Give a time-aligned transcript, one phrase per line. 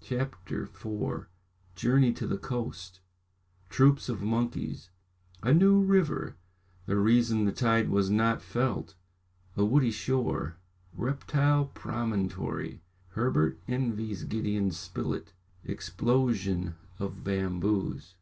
[0.00, 1.26] CHAPTER IV
[1.74, 3.00] Journey to the Coast
[3.68, 4.90] Troops of Monkeys
[5.42, 6.36] A new River
[6.86, 8.94] The Reason the Tide was not felt
[9.56, 10.58] A woody Shore
[10.94, 15.32] Reptile Promontory Herbert envies Gideon Spilett
[15.64, 18.14] Explosion of Bamboos.